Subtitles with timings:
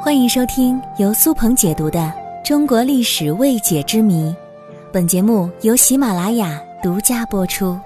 [0.00, 1.98] 欢迎收听由苏鹏解读的
[2.46, 4.30] 《中国历史未解之谜》，
[4.92, 7.76] 本节目由喜马拉雅独家播出。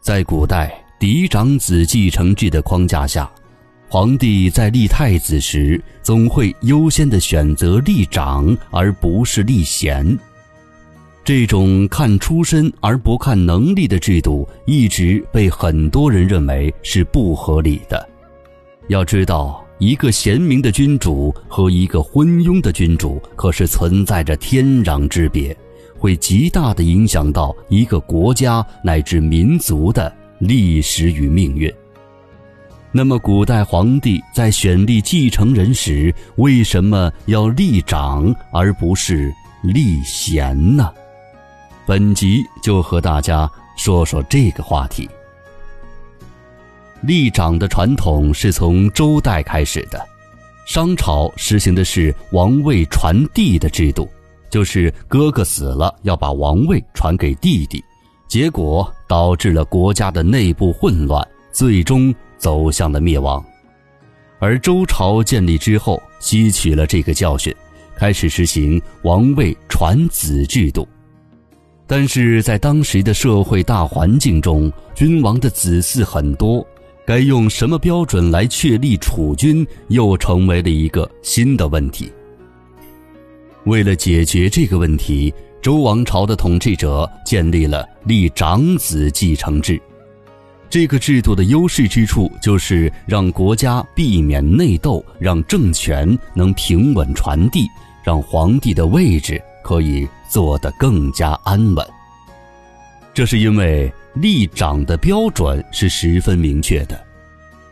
[0.00, 3.28] 在古代嫡长子继承制的框架下，
[3.88, 10.16] 皇帝在立太子时，总会优先的选择立长，而不是立贤。
[11.24, 18.08] 这种看出身而不看能力的制度，一直被很多人认为是不合理的。
[18.88, 25.56] 要知道，一个贤明的君主和一个昏庸的君主，可是存在着天壤之别。
[25.98, 31.72] 会极大的影响到一个国家乃至民族的历史与命运。
[32.92, 40.92] 那么，古代皇帝在选立继承人时，为什么要立长而不是立贤呢？
[41.86, 45.08] 本集就和大家说说这个话题。
[47.02, 50.04] 立长的传统是从周代开始的，
[50.66, 54.08] 商朝实行的是王位传弟的制度。
[54.50, 57.82] 就是哥哥死了要把王位传给弟弟，
[58.26, 63.42] 结果导致了国家的内部混乱，最终走向了灭亡。
[64.40, 67.54] 而周朝建立之后，吸取了这个教训，
[67.94, 70.86] 开始实行王位传子制度。
[71.86, 76.66] 但是在当时的社会大环境中，君王的子嗣很多，
[77.10, 82.08] 该用什么标准来确立储君，又成为了一个新的问题。
[83.64, 89.82] 为了解决这个问题，周王朝的统治者建立了立长子继承制。
[90.68, 97.66] 这个制度的优势之处就是让国家避免内斗，让政权能平稳传递，
[98.04, 101.84] 让皇帝的位置可以坐得更加安稳。
[103.12, 107.00] 这是因为立长的标准是十分明确的。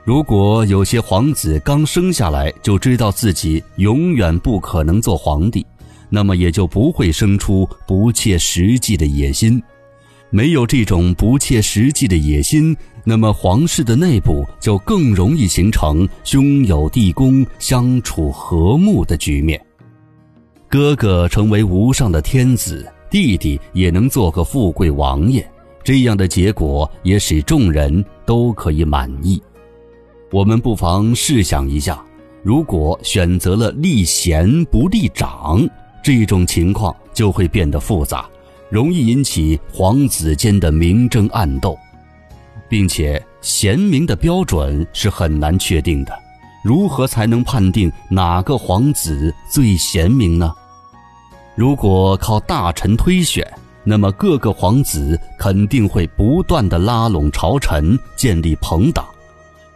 [0.04, 5.66] 如果有些皇子刚生下来就知道自己永远不可能做皇帝，
[6.08, 9.62] 那么也就不会生出不切实际的野心，
[10.30, 12.74] 没有这种不切实际的野心，
[13.04, 19.60] 那么皇室的内部就更容易形成兄友弟恭、相处和睦的局面。
[20.70, 25.46] 哥哥成为无上的天子，弟弟也能做个富贵王爷，
[25.88, 29.42] 这样的结果也使众人都可以满意。
[30.30, 32.04] 我们不妨试想一下，
[32.42, 35.66] 如果选择了立贤不立长。
[36.04, 38.28] 这种情况就会变得复杂，
[38.68, 41.74] 容易引起皇子间的明争暗斗，
[42.68, 46.12] 并且贤明的标准是很难确定的。
[46.62, 50.52] 如何才能判定哪个皇子最贤明呢？
[51.56, 53.50] 如果靠大臣推选，
[53.88, 59.02] 那么各个皇子肯定会不断的拉拢朝臣，建立朋党。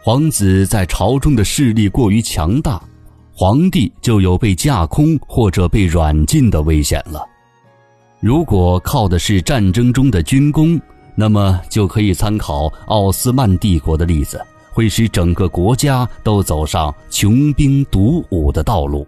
[0.03, 2.79] 皇子在朝中的势力过于强大。
[3.33, 7.25] 皇帝就有被架空或者被软禁的危险了。
[8.19, 10.79] 如果靠的是战争中的军功，
[11.15, 14.39] 那么就可以参考奥斯曼帝国的例子，
[14.71, 19.07] 会使整个国家都走上穷兵黩武的道路，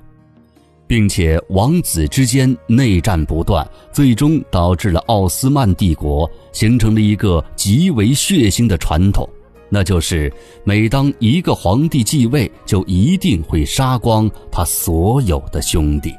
[0.87, 9.27] 并且王子之间内战不断，最终导致了奥斯曼帝国形成了一个极为血腥的传统。
[9.67, 10.31] 那就是，
[10.63, 16.13] 每当一个皇帝继位，就一定会杀光他所有的兄弟。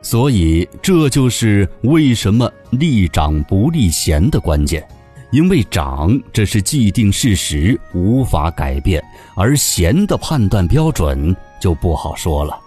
[0.00, 4.86] 所以，这就是为什么立长不立贤的关键，
[5.32, 9.02] 因为长这是既定事实，无法改变，
[9.36, 12.58] 而贤的判断标准就不好说了。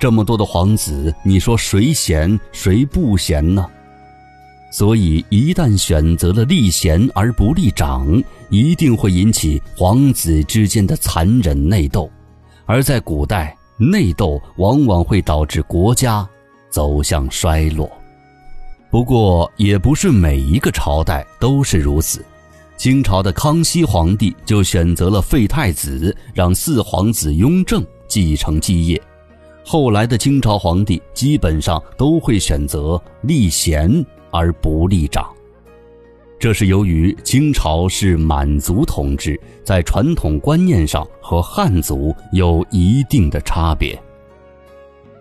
[0.00, 3.66] 这么多的皇子，你说谁贤谁不贤呢？
[4.72, 12.10] 所以，一旦选择了立贤而不立长，一定会引起皇子之间的残忍内斗。
[12.64, 16.26] 而在古代，内斗往往会导致国家
[16.70, 17.90] 走向衰落。
[18.90, 22.24] 不过，也不是每一个朝代都是如此。
[22.78, 28.98] 清朝的康熙皇帝就选择了废太子，让四皇子雍正继承基业。
[29.70, 34.04] 后来的清朝皇帝基本上都会选择立贤。
[34.32, 35.32] 而不立长，
[36.40, 43.96] 这是由于清朝是满族统治，在传统观念上和汉族有一定的差别。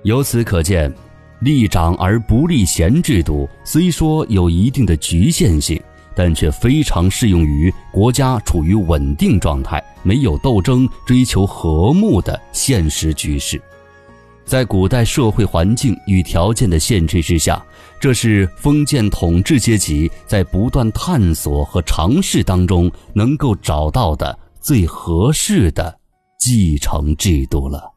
[0.01, 0.91] 由此可见，
[1.41, 5.79] 立长而不立贤制度虽说有一定的局限性，
[6.15, 13.61] 但却非常适用于国家处于稳定状态、没有斗争、追求和睦的现实局势。
[14.49, 17.63] 在古代社会环境与条件的限制之下，
[17.99, 25.95] 这是封建统治阶级在不断探索和尝试当中能够找到的最合适的
[26.39, 27.93] 继承制度了。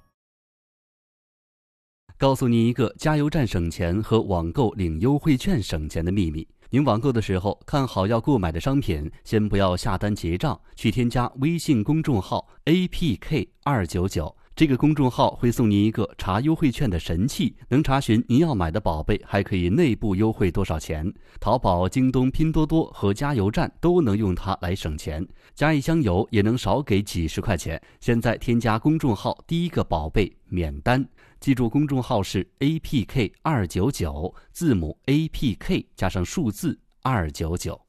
[2.18, 14.36] 告诉你一个加油站省钱和网购领优惠券省钱的秘密：您网购的时候，看好要购买的商品，先不要下单结账，去添加微信公众号 APK 二九九。
[14.54, 21.10] 这个公众号会送您一个查优惠券的神器，能查询您要买的宝贝，还可以内部优惠多少钱。
[21.40, 27.80] 淘宝、京东、拼多多和加油站都能用它来省钱，加一箱油也能少给几十块钱。
[27.98, 31.02] 现在添加公众号，第一个宝贝免单。
[31.40, 37.82] 记住，公众号是 APK 二九九，字母 APK 加上数字二九九。